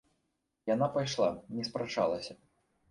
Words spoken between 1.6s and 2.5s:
спрачалася.